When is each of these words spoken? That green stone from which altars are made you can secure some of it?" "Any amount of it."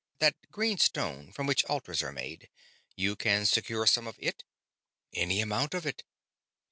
That 0.17 0.33
green 0.49 0.79
stone 0.79 1.31
from 1.31 1.45
which 1.45 1.63
altars 1.65 2.01
are 2.01 2.11
made 2.11 2.49
you 2.95 3.15
can 3.15 3.45
secure 3.45 3.85
some 3.85 4.07
of 4.07 4.15
it?" 4.17 4.43
"Any 5.13 5.41
amount 5.41 5.75
of 5.75 5.85
it." 5.85 6.05